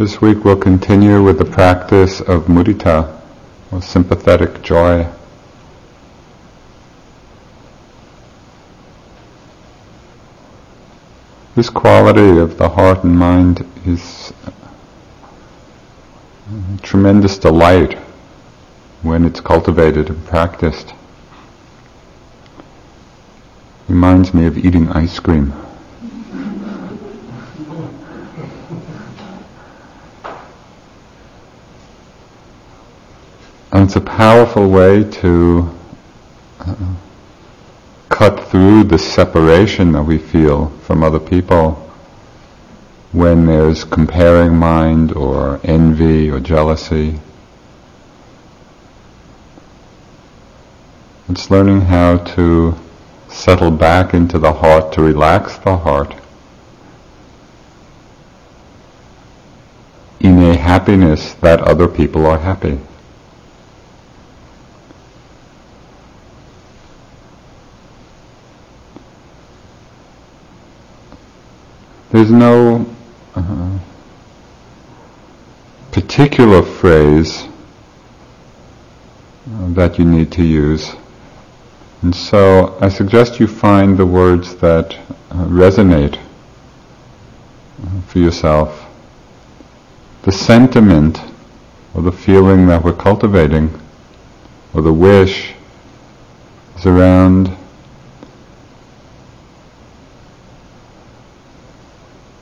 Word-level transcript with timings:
This 0.00 0.18
week 0.18 0.46
we'll 0.46 0.56
continue 0.56 1.22
with 1.22 1.36
the 1.36 1.44
practice 1.44 2.22
of 2.22 2.44
mudita, 2.44 3.20
or 3.70 3.82
sympathetic 3.82 4.62
joy. 4.62 5.06
This 11.54 11.68
quality 11.68 12.38
of 12.38 12.56
the 12.56 12.70
heart 12.70 13.04
and 13.04 13.18
mind 13.18 13.66
is 13.84 14.32
tremendous 16.80 17.36
delight 17.36 17.98
when 19.02 19.26
it's 19.26 19.42
cultivated 19.42 20.08
and 20.08 20.24
practiced. 20.24 20.94
Reminds 23.86 24.32
me 24.32 24.46
of 24.46 24.56
eating 24.56 24.88
ice 24.92 25.20
cream. 25.20 25.52
And 33.80 33.88
it's 33.88 33.96
a 33.96 34.02
powerful 34.02 34.68
way 34.68 35.04
to 35.04 35.74
uh, 36.58 36.74
cut 38.10 38.50
through 38.50 38.84
the 38.84 38.98
separation 38.98 39.92
that 39.92 40.02
we 40.02 40.18
feel 40.18 40.68
from 40.82 41.02
other 41.02 41.18
people 41.18 41.76
when 43.12 43.46
there's 43.46 43.84
comparing 43.84 44.54
mind 44.54 45.12
or 45.12 45.60
envy 45.64 46.30
or 46.30 46.40
jealousy. 46.40 47.20
It's 51.30 51.50
learning 51.50 51.80
how 51.80 52.18
to 52.34 52.74
settle 53.30 53.70
back 53.70 54.12
into 54.12 54.38
the 54.38 54.52
heart, 54.52 54.92
to 54.92 55.00
relax 55.00 55.56
the 55.56 55.78
heart 55.78 56.14
in 60.20 60.38
a 60.42 60.58
happiness 60.58 61.32
that 61.40 61.60
other 61.62 61.88
people 61.88 62.26
are 62.26 62.40
happy. 62.40 62.78
There's 72.10 72.32
no 72.32 72.86
uh, 73.36 73.78
particular 75.92 76.60
phrase 76.60 77.46
uh, 79.48 79.68
that 79.74 79.96
you 79.96 80.04
need 80.04 80.32
to 80.32 80.42
use. 80.42 80.92
And 82.02 82.12
so 82.12 82.76
I 82.80 82.88
suggest 82.88 83.38
you 83.38 83.46
find 83.46 83.96
the 83.96 84.06
words 84.06 84.56
that 84.56 84.94
uh, 85.30 85.46
resonate 85.46 86.18
uh, 87.84 88.00
for 88.08 88.18
yourself. 88.18 88.86
The 90.22 90.32
sentiment 90.32 91.20
or 91.94 92.02
the 92.02 92.10
feeling 92.10 92.66
that 92.66 92.82
we're 92.82 92.92
cultivating 92.92 93.80
or 94.74 94.82
the 94.82 94.92
wish 94.92 95.54
is 96.76 96.86
around 96.86 97.56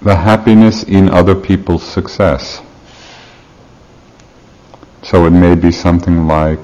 the 0.01 0.15
happiness 0.15 0.85
in 0.85 1.09
other 1.09 1.35
people's 1.35 1.83
success. 1.83 2.63
So 5.03 5.27
it 5.27 5.31
may 5.31 5.55
be 5.55 5.73
something 5.73 6.27
like, 6.27 6.61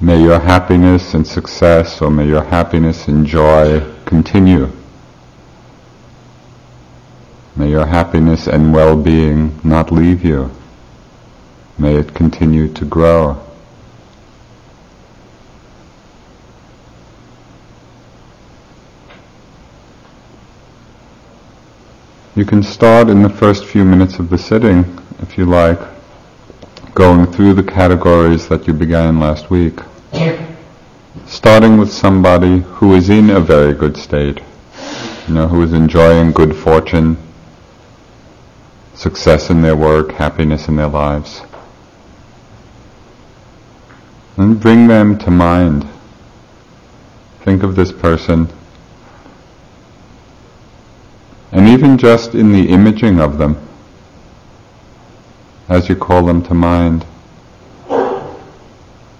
may 0.00 0.22
your 0.22 0.38
happiness 0.38 1.14
and 1.14 1.26
success 1.26 2.02
or 2.02 2.10
may 2.10 2.26
your 2.26 2.44
happiness 2.44 3.08
and 3.08 3.26
joy 3.26 3.80
continue. 4.04 4.70
May 7.56 7.70
your 7.70 7.86
happiness 7.86 8.46
and 8.46 8.72
well-being 8.72 9.58
not 9.64 9.90
leave 9.90 10.24
you. 10.24 10.50
May 11.78 11.96
it 11.96 12.14
continue 12.14 12.72
to 12.74 12.84
grow. 12.84 13.47
You 22.38 22.44
can 22.44 22.62
start 22.62 23.08
in 23.08 23.22
the 23.22 23.28
first 23.28 23.64
few 23.64 23.84
minutes 23.84 24.20
of 24.20 24.30
the 24.30 24.38
sitting, 24.38 24.84
if 25.18 25.36
you 25.36 25.44
like, 25.44 25.80
going 26.94 27.26
through 27.32 27.54
the 27.54 27.64
categories 27.64 28.46
that 28.46 28.68
you 28.68 28.74
began 28.74 29.18
last 29.18 29.50
week. 29.50 29.80
Starting 31.26 31.78
with 31.78 31.92
somebody 31.92 32.60
who 32.60 32.94
is 32.94 33.10
in 33.10 33.30
a 33.30 33.40
very 33.40 33.74
good 33.74 33.96
state, 33.96 34.40
you 35.26 35.34
know, 35.34 35.48
who 35.48 35.64
is 35.64 35.72
enjoying 35.72 36.30
good 36.30 36.54
fortune, 36.54 37.16
success 38.94 39.50
in 39.50 39.60
their 39.60 39.74
work, 39.74 40.12
happiness 40.12 40.68
in 40.68 40.76
their 40.76 40.86
lives. 40.86 41.42
And 44.36 44.60
bring 44.60 44.86
them 44.86 45.18
to 45.18 45.30
mind. 45.32 45.88
Think 47.40 47.64
of 47.64 47.74
this 47.74 47.90
person 47.90 48.48
and 51.52 51.66
even 51.66 51.96
just 51.96 52.34
in 52.34 52.52
the 52.52 52.68
imaging 52.68 53.20
of 53.20 53.38
them, 53.38 53.56
as 55.68 55.88
you 55.88 55.96
call 55.96 56.24
them 56.26 56.42
to 56.42 56.54
mind, 56.54 57.04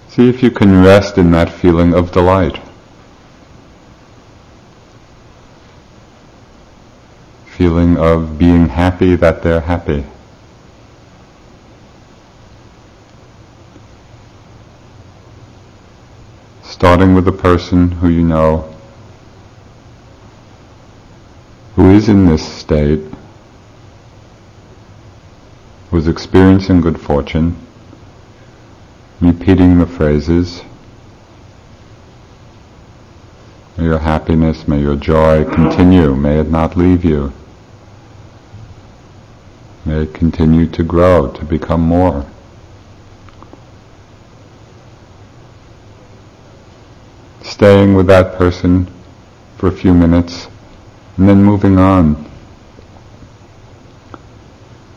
see 0.07 0.29
if 0.29 0.43
you 0.43 0.51
can 0.51 0.83
rest 0.83 1.17
in 1.17 1.31
that 1.31 1.49
feeling 1.49 1.93
of 1.93 2.11
delight. 2.11 2.59
Feeling 7.45 7.97
of 7.97 8.37
being 8.37 8.69
happy 8.69 9.15
that 9.15 9.43
they're 9.43 9.61
happy. 9.61 10.05
Starting 16.63 17.13
with 17.13 17.27
a 17.27 17.31
person 17.31 17.91
who 17.91 18.07
you 18.07 18.23
know 18.23 18.73
who 21.79 21.91
is 21.91 22.09
in 22.09 22.25
this 22.25 22.45
state, 22.45 22.99
who 25.89 25.97
is 25.97 26.09
experiencing 26.09 26.81
good 26.81 26.99
fortune, 26.99 27.55
repeating 29.21 29.79
the 29.79 29.85
phrases, 29.85 30.61
May 33.77 33.85
your 33.85 33.99
happiness, 33.99 34.67
may 34.67 34.81
your 34.81 34.97
joy 34.97 35.45
continue, 35.45 36.13
may 36.15 36.39
it 36.39 36.49
not 36.49 36.75
leave 36.75 37.05
you. 37.05 37.31
May 39.85 40.03
it 40.03 40.13
continue 40.13 40.67
to 40.67 40.83
grow, 40.83 41.31
to 41.31 41.45
become 41.45 41.79
more. 41.79 42.25
Staying 47.41 47.93
with 47.93 48.07
that 48.07 48.37
person 48.37 48.91
for 49.57 49.67
a 49.67 49.71
few 49.71 49.93
minutes 49.93 50.49
and 51.19 51.27
then 51.27 51.43
moving 51.43 51.77
on 51.77 52.15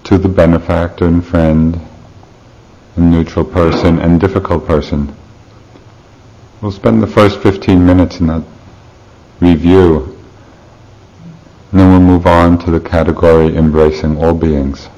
to 0.05 0.17
the 0.19 0.29
benefactor 0.29 1.05
and 1.05 1.27
friend, 1.27 1.81
and 2.95 3.11
neutral 3.11 3.45
person 3.45 3.99
and 3.99 4.21
difficult 4.21 4.65
person. 4.65 5.13
We'll 6.61 6.71
spend 6.71 7.03
the 7.03 7.09
first 7.09 7.41
15 7.41 7.85
minutes 7.85 8.21
in 8.21 8.29
that 8.29 8.45
review, 9.41 10.17
and 11.73 11.81
then 11.81 11.91
we'll 11.91 12.17
move 12.17 12.29
on 12.29 12.57
to 12.67 12.71
the 12.71 12.79
category 12.79 13.57
embracing 13.57 14.17
all 14.17 14.33
beings. 14.33 14.89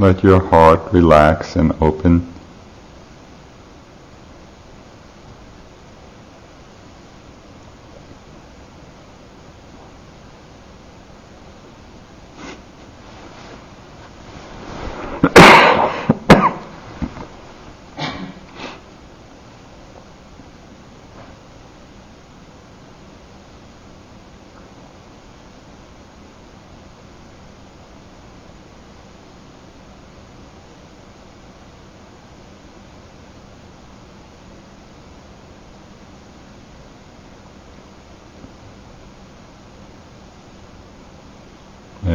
Let 0.00 0.22
your 0.24 0.42
heart 0.42 0.80
relax 0.94 1.56
and 1.56 1.72
open. 1.82 2.26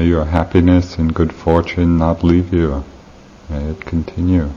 Your 0.05 0.25
happiness 0.25 0.97
and 0.97 1.13
good 1.13 1.33
fortune 1.33 1.97
not 1.97 2.23
leave 2.23 2.53
you. 2.53 2.83
May 3.49 3.63
it 3.65 3.81
continue. 3.81 4.51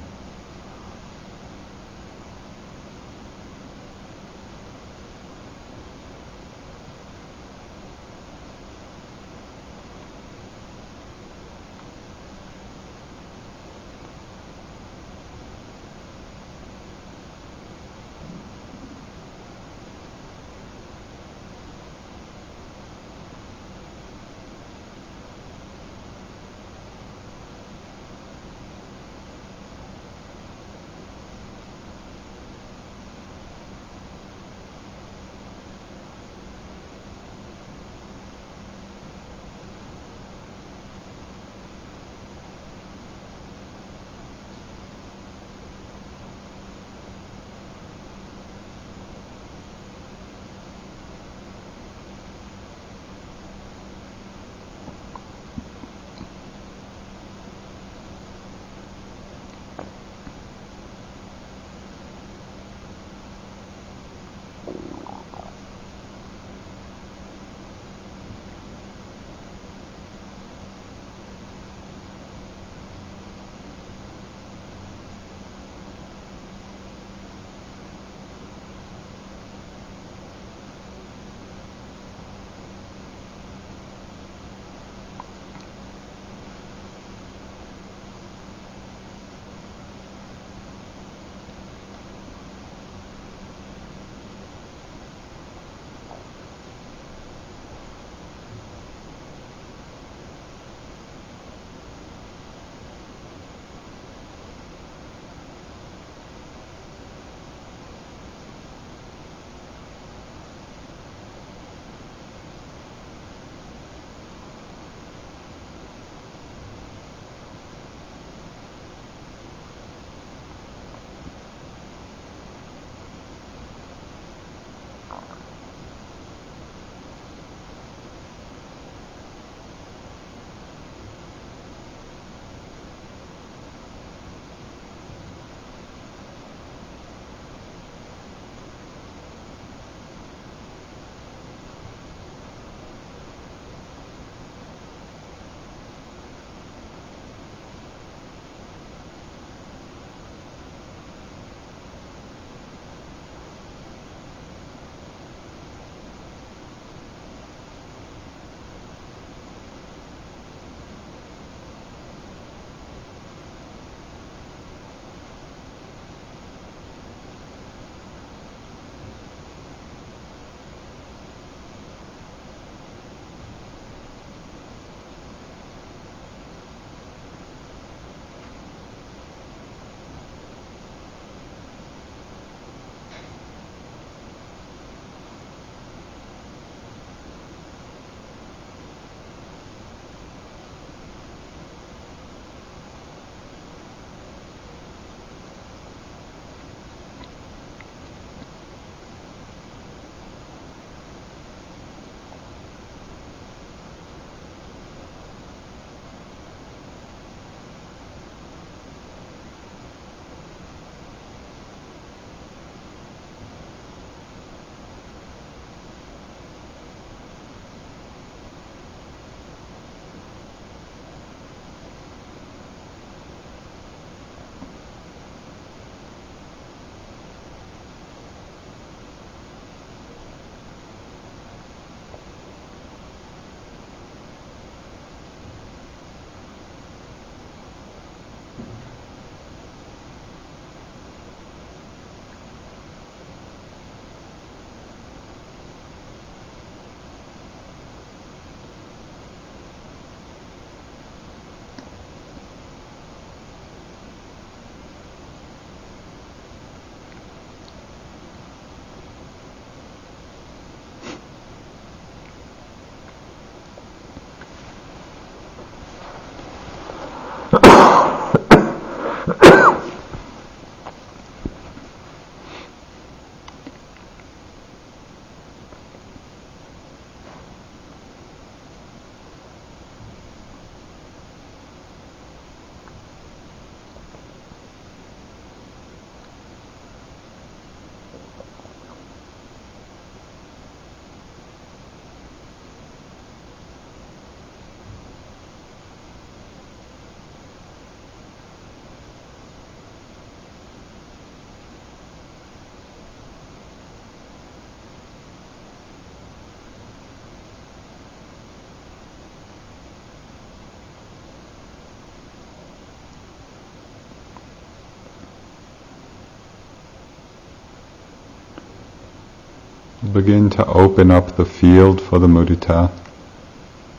Begin 320.13 320.49
to 320.49 320.67
open 320.67 321.11
up 321.11 321.37
the 321.37 321.45
field 321.45 322.01
for 322.01 322.19
the 322.19 322.27
mudita 322.27 322.91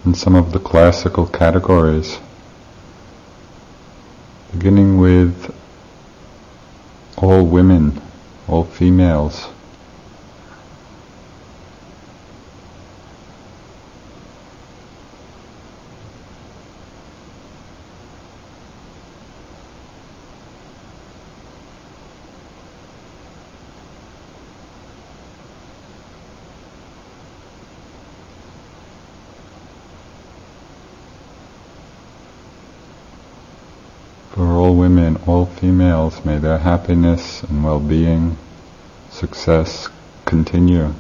in 0.06 0.14
some 0.14 0.36
of 0.36 0.52
the 0.52 0.60
classical 0.60 1.28
categories, 1.28 2.20
beginning 4.52 4.98
with 4.98 5.54
all 7.18 7.46
women, 7.46 8.02
all 8.48 8.64
females. 8.64 9.50
all 36.00 36.09
may 36.26 36.38
their 36.38 36.58
happiness 36.58 37.44
and 37.44 37.64
well-being, 37.64 38.38
success 39.10 39.90
continue. 40.26 40.94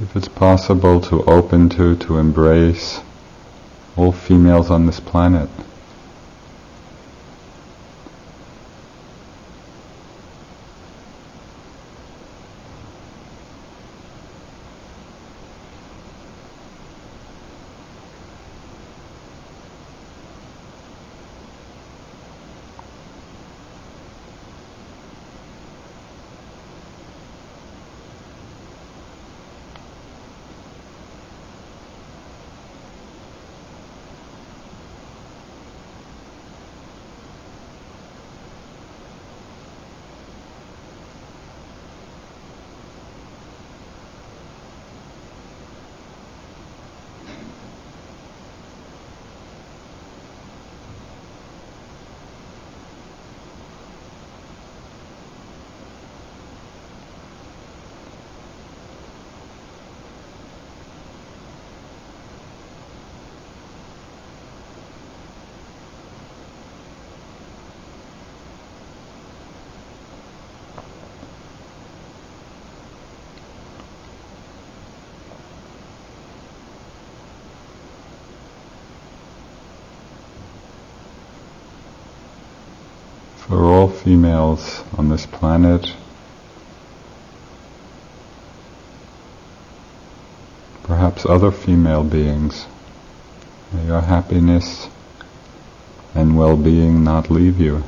if 0.00 0.14
it's 0.14 0.28
possible 0.28 1.00
to 1.00 1.24
open 1.24 1.68
to, 1.68 1.96
to 1.96 2.18
embrace 2.18 3.00
all 3.96 4.12
females 4.12 4.70
on 4.70 4.86
this 4.86 5.00
planet. 5.00 5.50
For 83.48 83.64
all 83.64 83.88
females 83.88 84.84
on 84.98 85.08
this 85.08 85.24
planet, 85.24 85.94
perhaps 90.82 91.24
other 91.24 91.50
female 91.50 92.04
beings. 92.04 92.66
May 93.72 93.86
your 93.86 94.02
happiness 94.02 94.88
and 96.14 96.36
well-being 96.36 97.02
not 97.02 97.30
leave 97.30 97.58
you. 97.58 97.82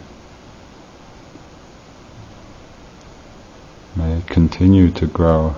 May 3.96 4.14
it 4.14 4.26
continue 4.28 4.90
to 4.92 5.06
grow. 5.06 5.56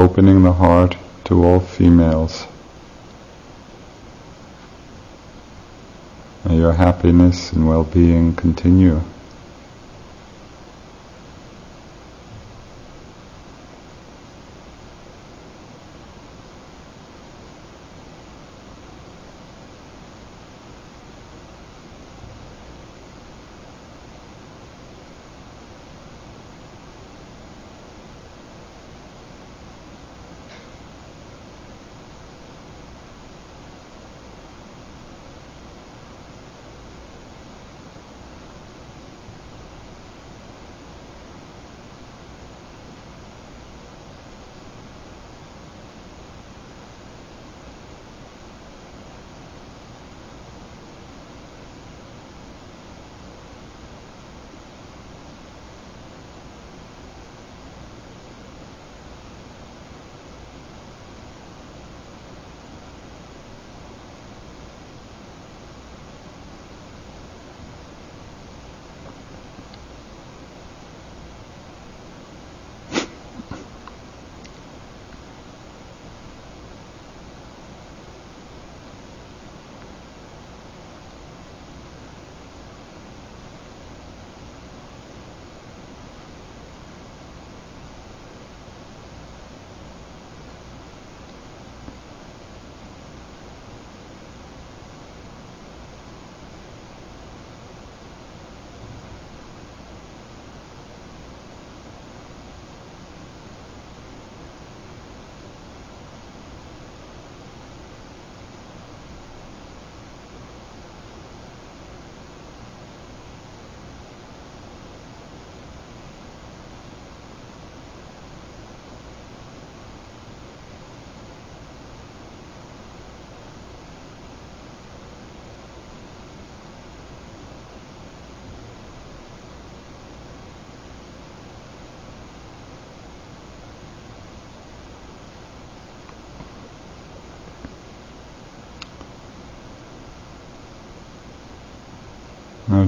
Opening 0.00 0.42
the 0.42 0.52
heart 0.54 0.96
to 1.24 1.44
all 1.44 1.60
females. 1.60 2.46
May 6.44 6.56
your 6.56 6.72
happiness 6.72 7.52
and 7.52 7.68
well-being 7.68 8.34
continue. 8.34 9.02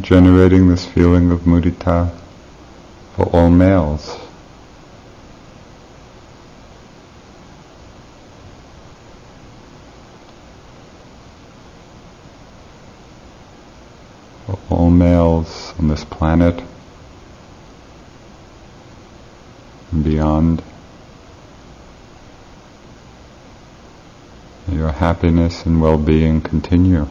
Generating 0.01 0.69
this 0.69 0.87
feeling 0.87 1.31
of 1.31 1.41
mudita 1.41 2.11
for 3.15 3.27
all 3.27 3.51
males. 3.51 4.19
For 14.47 14.59
all 14.71 14.91
males 14.91 15.75
on 15.79 15.89
this 15.89 16.05
planet 16.05 16.65
and 19.93 20.03
beyond. 20.03 20.63
Your 24.71 24.91
happiness 24.91 25.67
and 25.67 25.83
well-being 25.83 26.41
continue. 26.41 27.09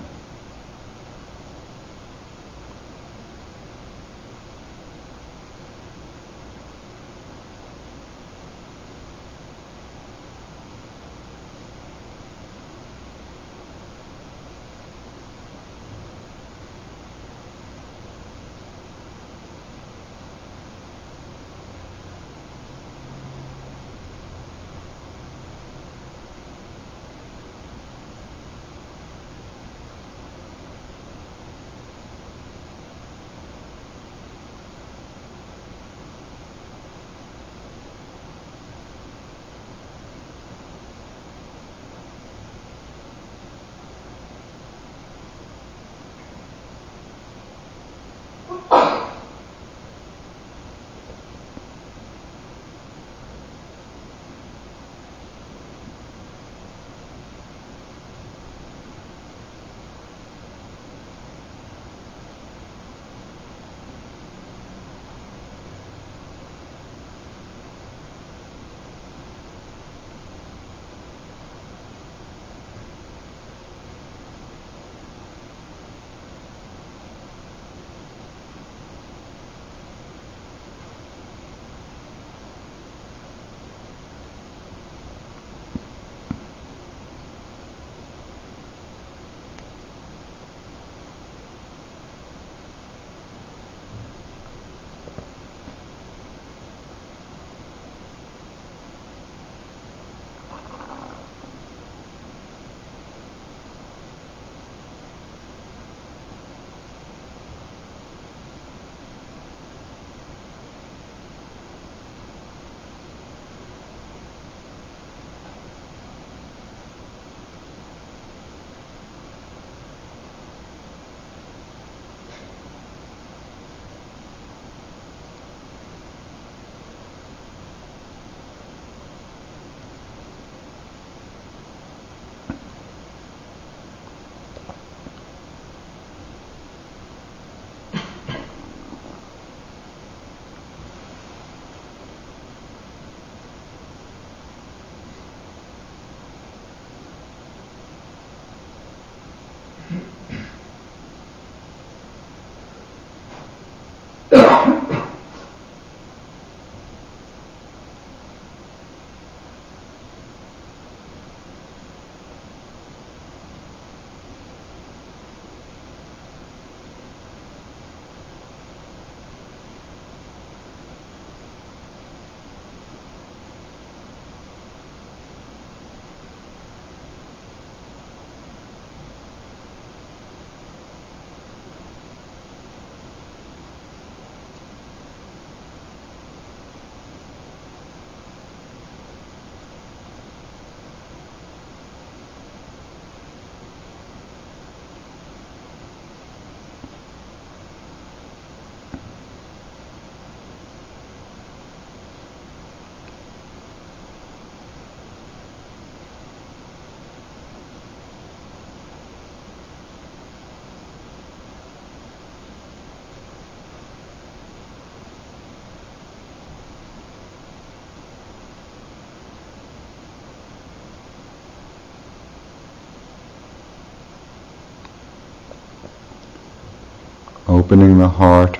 Opening 227.61 227.99
the 227.99 228.09
heart 228.09 228.57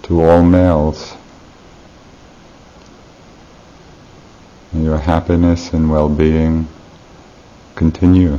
to 0.00 0.22
all 0.22 0.40
males. 0.40 1.16
May 4.72 4.84
your 4.84 4.98
happiness 4.98 5.72
and 5.72 5.90
well-being 5.90 6.68
continue. 7.74 8.38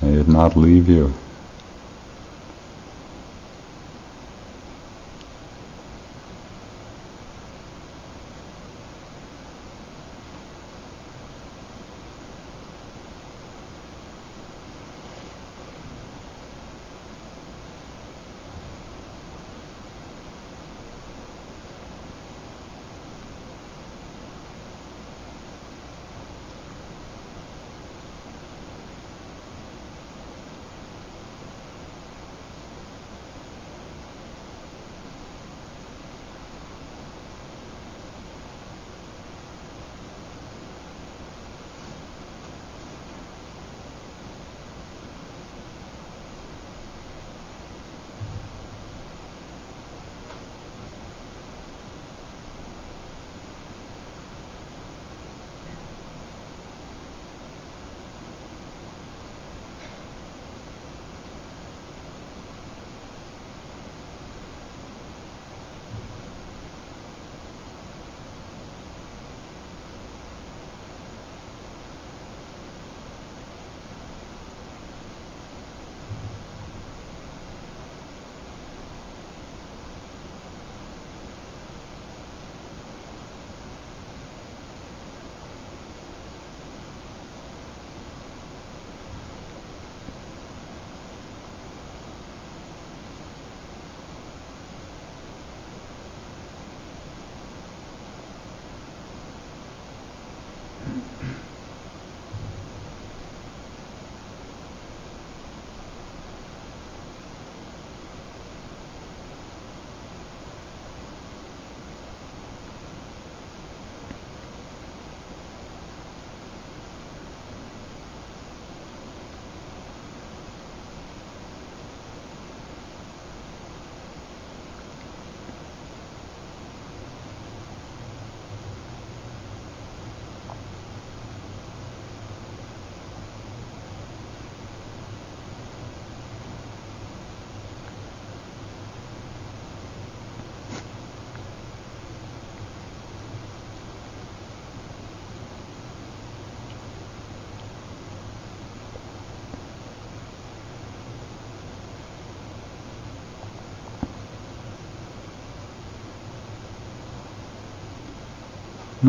May 0.00 0.20
it 0.20 0.28
not 0.28 0.56
leave 0.56 0.88
you. 0.88 1.12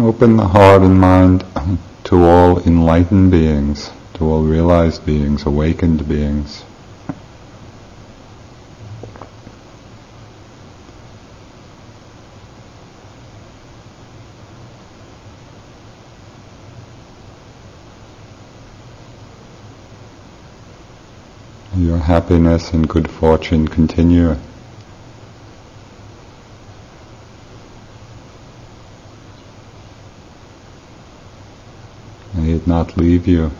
Open 0.01 0.37
the 0.37 0.47
heart 0.47 0.81
and 0.81 0.97
mind 0.97 1.43
to 2.05 2.23
all 2.23 2.59
enlightened 2.59 3.31
beings, 3.31 3.91
to 4.13 4.23
all 4.23 4.43
realized 4.43 5.05
beings, 5.05 5.45
awakened 5.45 6.07
beings. 6.07 6.63
Your 21.75 21.97
happiness 21.97 22.71
and 22.71 22.87
good 22.87 23.11
fortune 23.11 23.67
continue. 23.67 24.37
May 32.35 32.51
it 32.51 32.67
leave 32.97 33.27
you. 33.27 33.51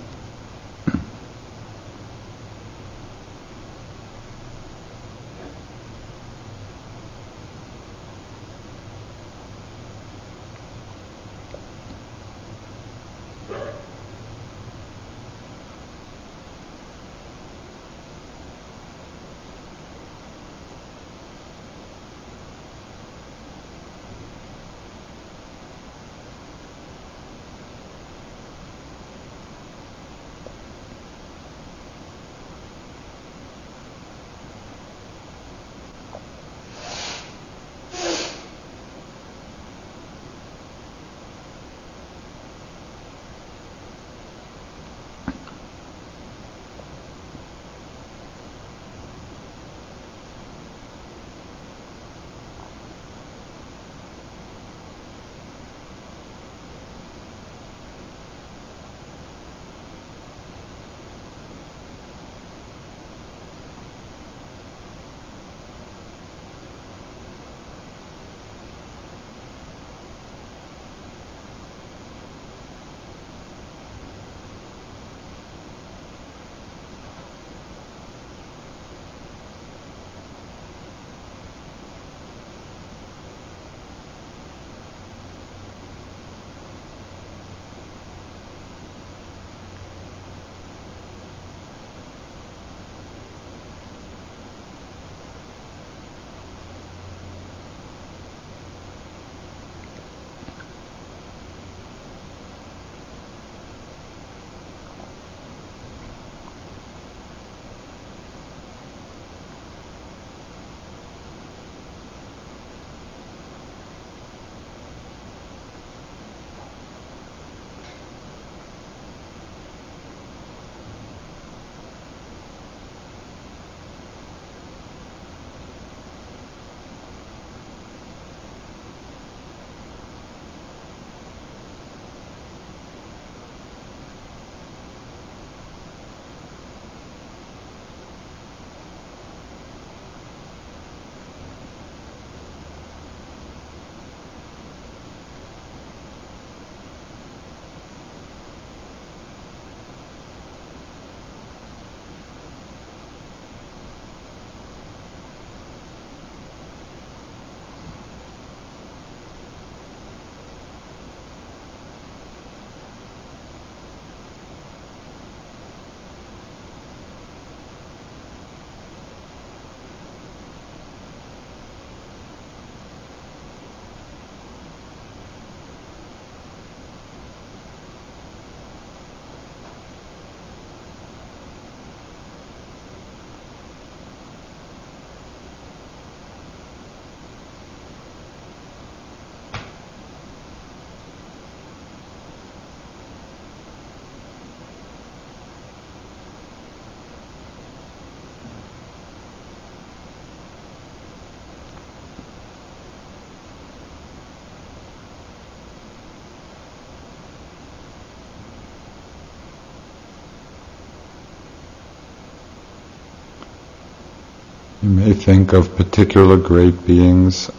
You 214.82 214.90
may 214.90 215.12
think 215.12 215.52
of 215.52 215.76
particular 215.76 216.38
great 216.38 216.88
beings 216.88 217.52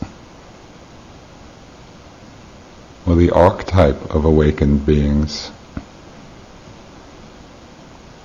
or 3.07 3.15
the 3.15 3.31
archetype 3.31 4.15
of 4.15 4.25
awakened 4.25 4.87
beings, 4.87 5.51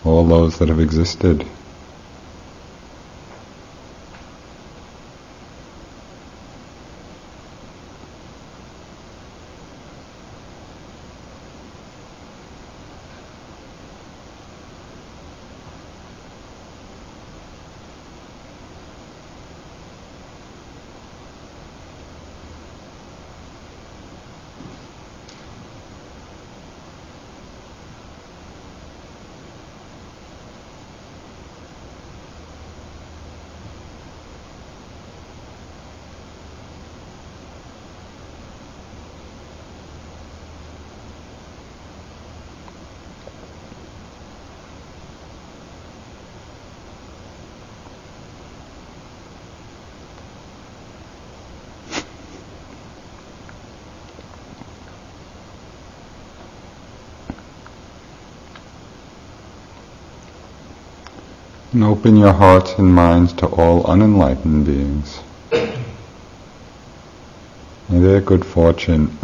all 0.06 0.26
those 0.26 0.60
that 0.60 0.70
have 0.70 0.80
existed. 0.80 1.46
And 61.76 61.84
open 61.84 62.16
your 62.16 62.32
hearts 62.32 62.72
and 62.78 62.88
minds 62.88 63.34
to 63.34 63.48
all 63.48 63.86
unenlightened 63.86 64.66
beings. 64.66 65.20
May 67.90 68.00
their 68.00 68.22
good 68.22 68.46
fortune 68.46 69.18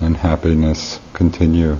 and 0.00 0.16
happiness 0.16 1.00
continue. 1.14 1.78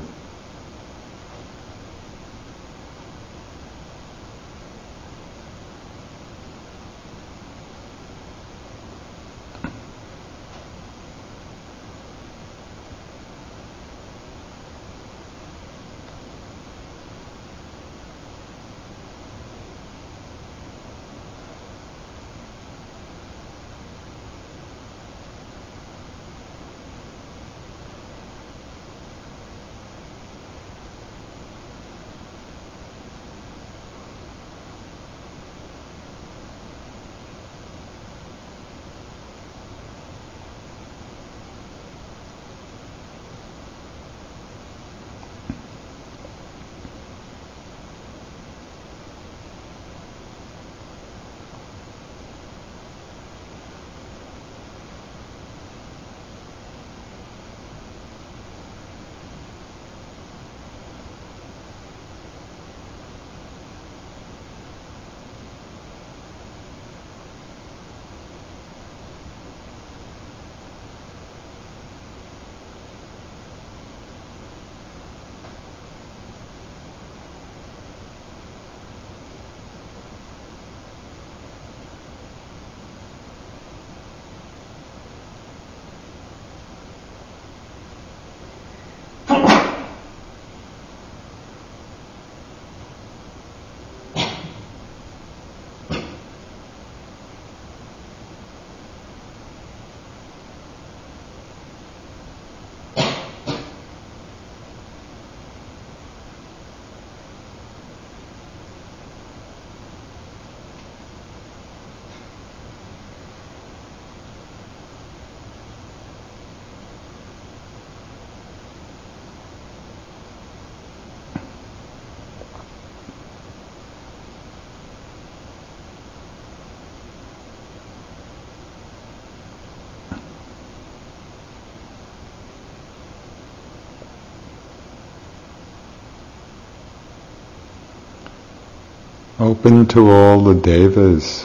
Open 139.43 139.87
to 139.87 140.09
all 140.09 140.45
the 140.45 140.55
devas, 140.55 141.45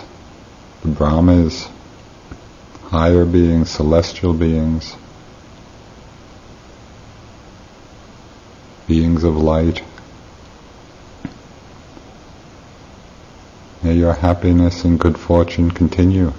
the 0.83 0.87
brahmas, 0.87 1.67
higher 2.83 3.25
beings, 3.25 3.71
celestial 3.71 4.35
beings, 4.35 4.95
beings 8.85 9.23
of 9.23 9.35
light. 9.35 9.81
May 13.81 13.95
your 13.95 14.13
happiness 14.13 14.85
and 14.85 14.99
good 14.99 15.17
fortune 15.17 15.71
continue. 15.71 16.33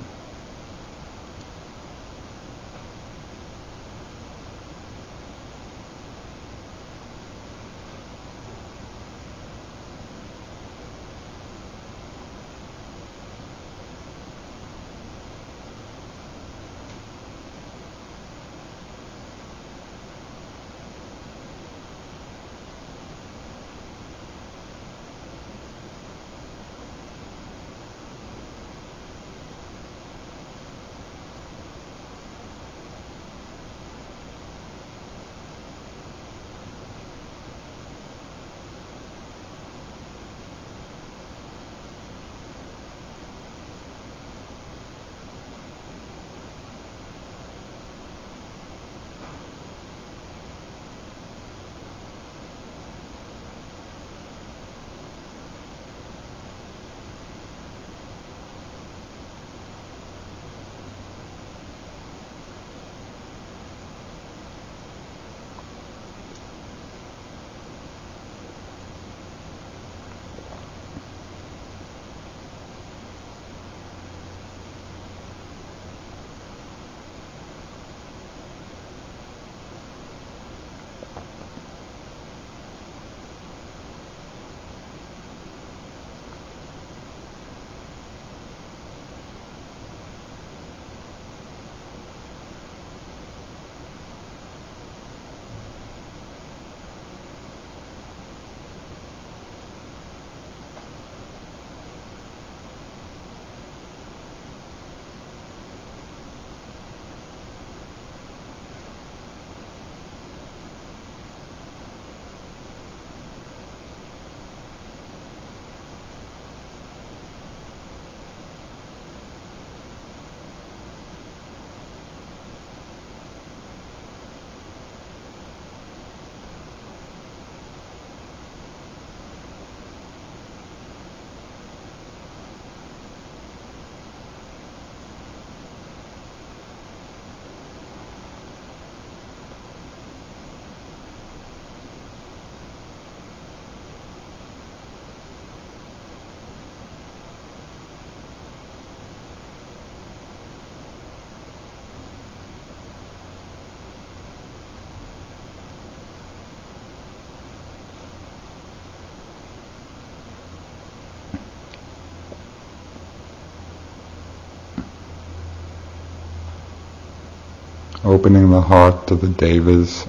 Opening 168.09 168.51
the 168.51 168.61
heart 168.61 169.07
to 169.07 169.15
the 169.15 169.29
devas. 169.29 170.07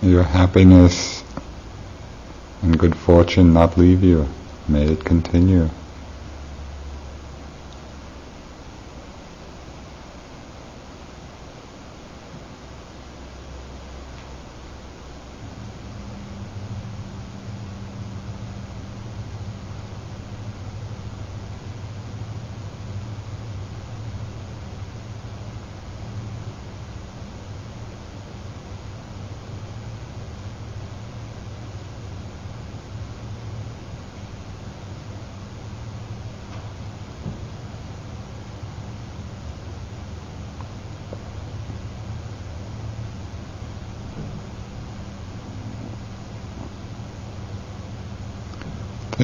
Your 0.00 0.22
happiness 0.22 1.24
and 2.62 2.78
good 2.78 2.96
fortune 2.96 3.52
not 3.52 3.76
leave 3.76 4.04
you. 4.04 4.28
May 4.68 4.84
it 4.84 5.04
continue. 5.04 5.68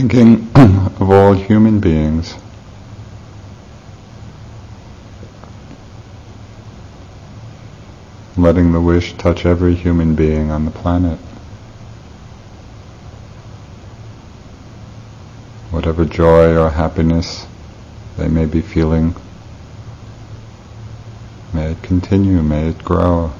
Thinking 0.08 0.50
of 1.00 1.10
all 1.10 1.34
human 1.34 1.80
beings. 1.80 2.34
Letting 8.36 8.72
the 8.72 8.80
wish 8.80 9.14
touch 9.14 9.44
every 9.44 9.74
human 9.74 10.14
being 10.14 10.50
on 10.50 10.64
the 10.64 10.70
planet. 10.70 11.18
Whatever 15.70 16.04
joy 16.04 16.56
or 16.56 16.70
happiness 16.70 17.46
they 18.16 18.28
may 18.28 18.46
be 18.46 18.62
feeling, 18.62 19.14
may 21.52 21.72
it 21.72 21.82
continue, 21.82 22.42
may 22.42 22.68
it 22.68 22.82
grow. 22.82 23.32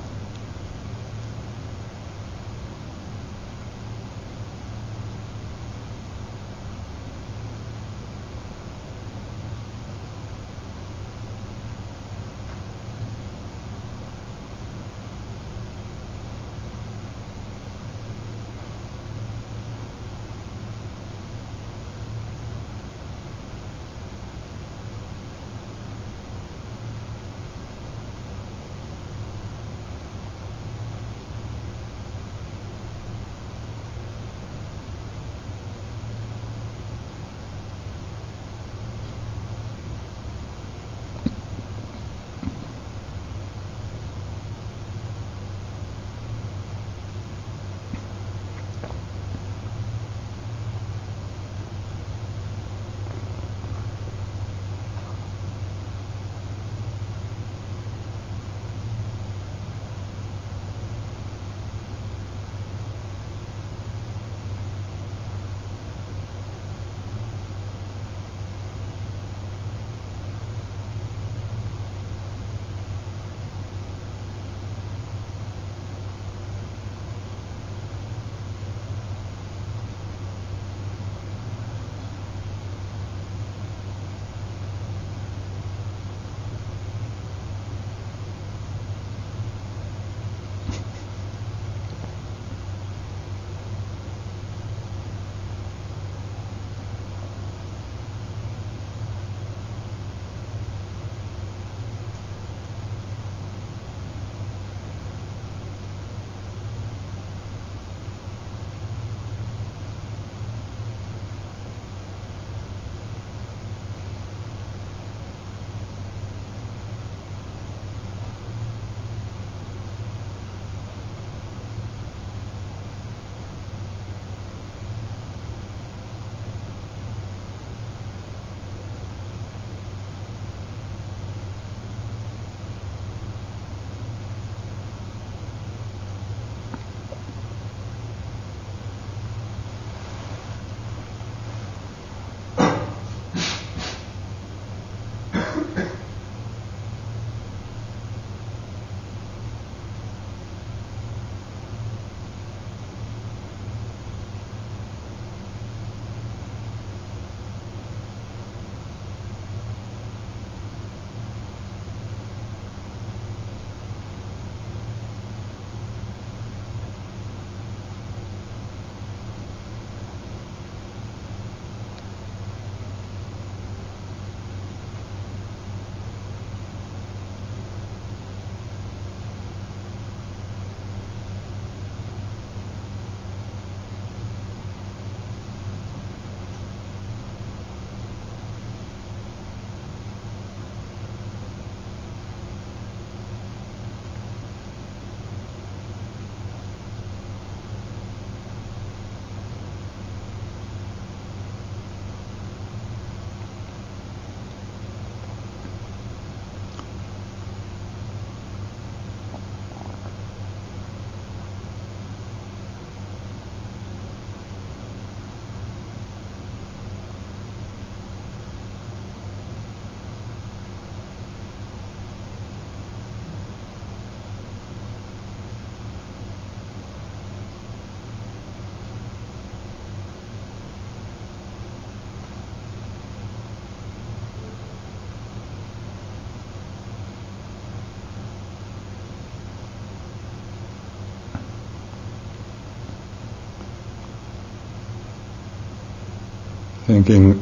Thinking 246.89 247.33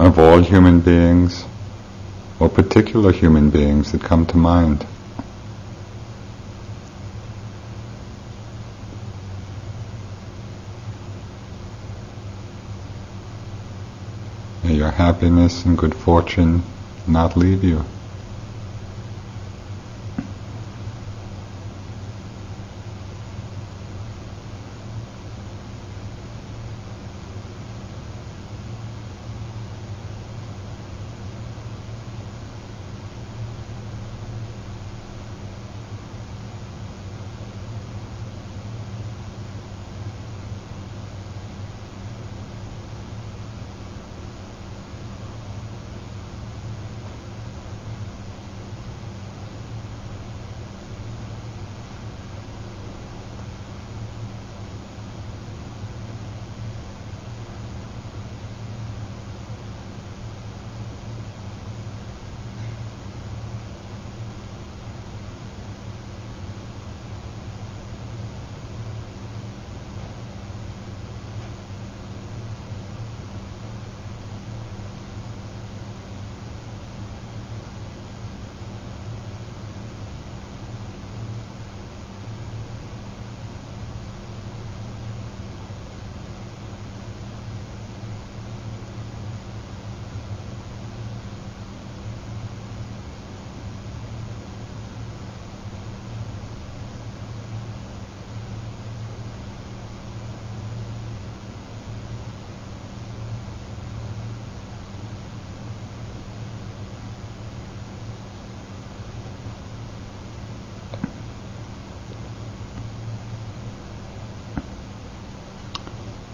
of 0.00 0.18
all 0.18 0.42
human 0.42 0.80
beings 0.80 1.44
or 2.40 2.48
particular 2.48 3.12
human 3.12 3.50
beings 3.50 3.92
that 3.92 4.02
come 4.02 4.26
to 4.26 4.36
mind. 4.36 4.84
May 14.64 14.74
your 14.74 14.90
happiness 14.90 15.64
and 15.64 15.78
good 15.78 15.94
fortune 15.94 16.64
not 17.06 17.36
leave 17.36 17.62
you. 17.62 17.84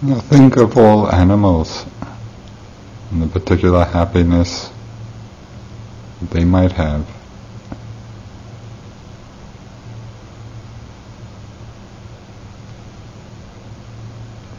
Now 0.04 0.18
think 0.18 0.56
of 0.56 0.76
all 0.76 1.08
animals 1.12 1.86
and 3.12 3.22
the 3.22 3.28
particular 3.28 3.84
happiness 3.84 4.72
they 6.20 6.44
might 6.44 6.72
have. 6.72 7.06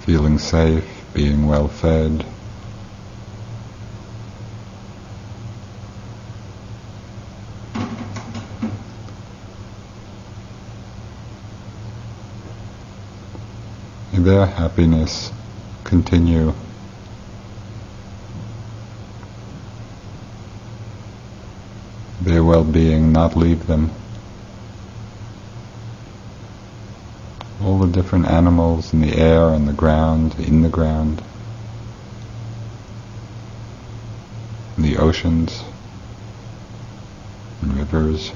Feeling 0.05 0.39
safe, 0.39 0.85
being 1.13 1.45
well 1.45 1.67
fed. 1.67 2.25
Their 14.34 14.47
happiness 14.47 15.31
continue. 15.84 16.51
Their 22.19 22.43
well-being 22.43 23.11
not 23.11 23.36
leave 23.36 23.67
them. 23.67 23.91
All 27.61 27.77
the 27.77 27.91
different 27.91 28.25
animals 28.25 28.91
in 28.91 29.01
the 29.01 29.15
air, 29.15 29.43
on 29.43 29.67
the 29.67 29.73
ground, 29.73 30.39
in 30.39 30.63
the 30.63 30.69
ground, 30.69 31.21
in 34.77 34.84
the 34.84 34.97
oceans, 34.97 35.63
and 37.61 37.77
rivers. 37.77 38.31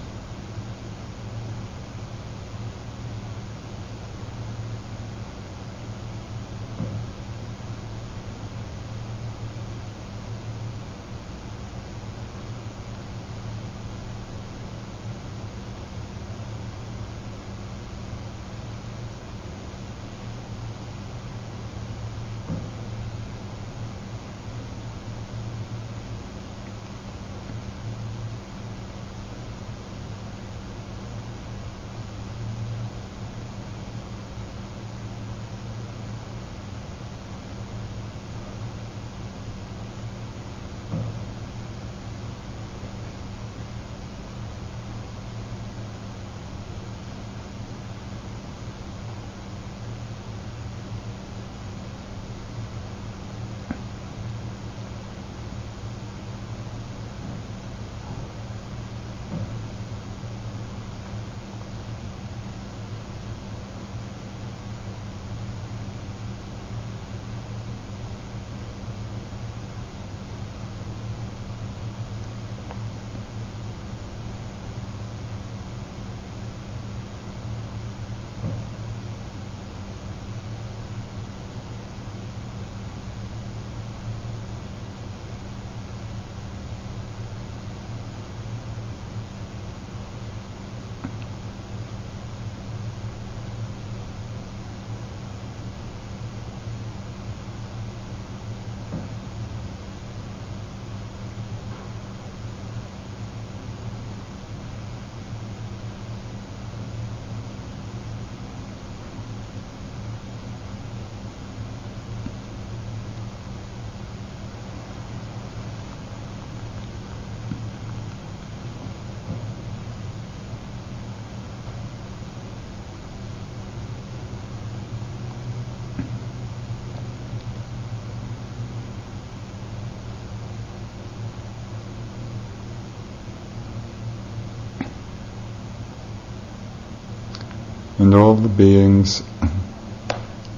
And 137.99 138.13
all 138.13 138.35
the 138.35 138.47
beings 138.47 139.23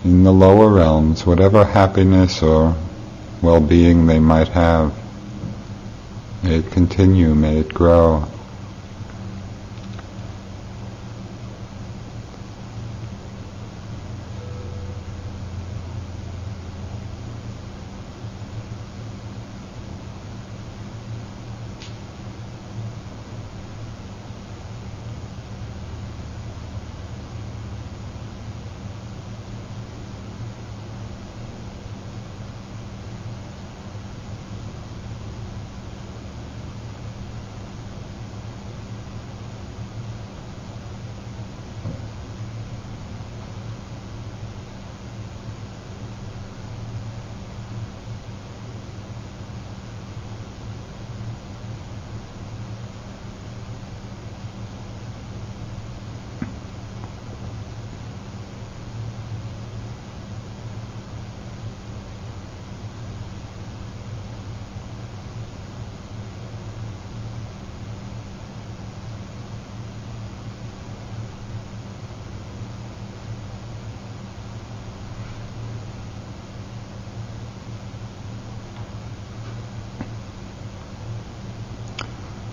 in 0.03 0.23
the 0.23 0.31
lower 0.31 0.69
realms, 0.69 1.25
whatever 1.25 1.63
happiness 1.63 2.41
or 2.43 2.75
well-being 3.41 4.05
they 4.05 4.19
might 4.19 4.49
have, 4.49 4.93
may 6.43 6.55
it 6.55 6.71
continue, 6.71 7.33
may 7.33 7.59
it 7.59 7.73
grow. 7.73 8.27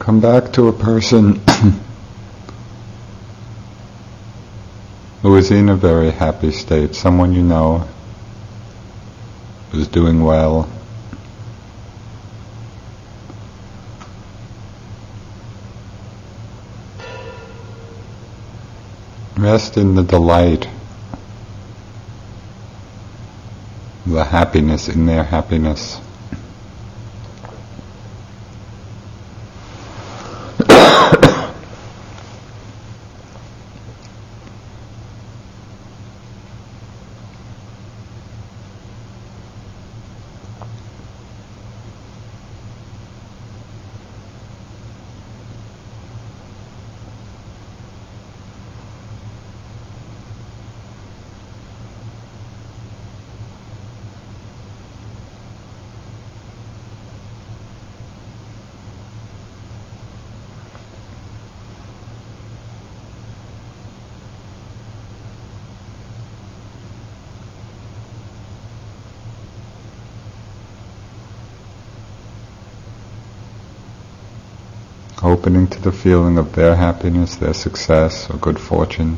Come 0.07 0.16
back 0.27 0.53
to 0.53 0.66
a 0.66 0.72
person 0.72 1.41
who 5.22 5.37
is 5.37 5.53
in 5.53 5.68
a 5.68 5.77
very 5.77 6.11
happy 6.11 6.51
state, 6.51 6.97
someone 6.97 7.33
you 7.33 7.45
know 7.45 7.87
who's 9.70 9.87
doing 9.87 10.24
well. 10.24 10.68
Rest 19.39 19.77
in 19.77 19.95
the 19.95 20.03
delight, 20.03 20.68
the 24.05 24.24
happiness 24.24 24.89
in 24.89 25.07
their 25.07 25.22
happiness. 25.22 26.01
Opening 75.47 75.68
to 75.68 75.80
the 75.80 75.92
feeling 75.92 76.38
of 76.38 76.53
their 76.57 76.74
happiness, 76.74 77.36
their 77.36 77.55
success, 77.55 78.28
or 78.28 78.36
good 78.38 78.59
fortune. 78.59 79.16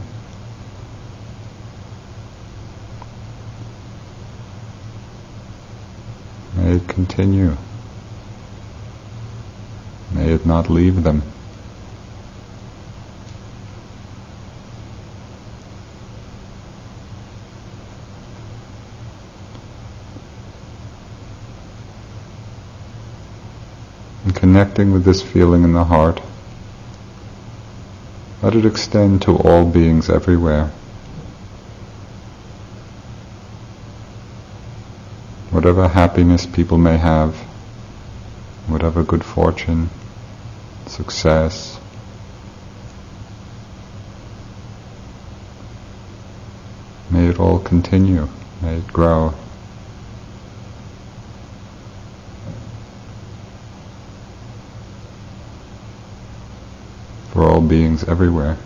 May 6.54 6.72
it 6.72 6.86
continue. 6.86 7.56
May 10.12 10.34
it 10.34 10.44
not 10.44 10.68
leave 10.68 11.02
them. 11.02 11.22
and 24.47 24.47
connecting 24.58 24.90
with 24.90 25.04
this 25.04 25.22
feeling 25.22 25.62
in 25.62 25.72
the 25.72 25.84
heart, 25.84 26.20
let 28.42 28.56
it 28.56 28.66
extend 28.66 29.22
to 29.22 29.30
all 29.36 29.64
beings 29.64 30.10
everywhere. 30.10 30.66
Whatever 35.52 35.86
happiness 35.86 36.44
people 36.44 36.76
may 36.76 36.96
have, 36.96 37.36
whatever 38.66 39.04
good 39.04 39.22
fortune, 39.22 39.88
success, 40.88 41.78
may 47.12 47.28
it 47.28 47.38
all 47.38 47.60
continue, 47.60 48.26
may 48.60 48.78
it 48.78 48.88
grow. 48.88 49.32
for 57.38 57.44
all 57.44 57.57
beings 57.68 58.02
everywhere. 58.08 58.56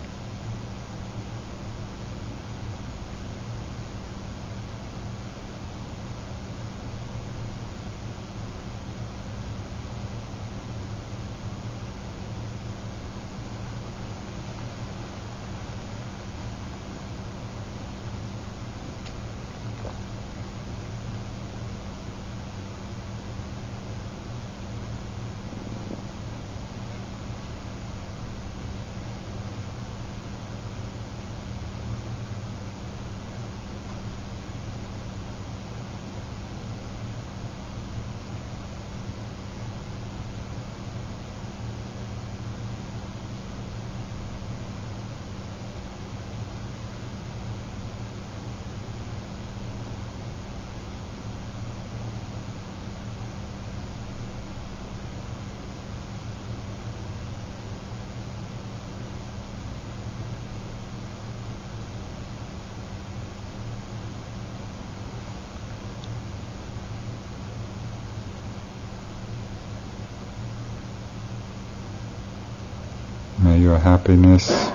May 73.43 73.59
your 73.59 73.79
happiness 74.03 74.73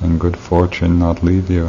and 0.00 0.20
good 0.20 0.36
fortune 0.36 0.96
not 0.96 1.24
leave 1.24 1.50
you. 1.50 1.68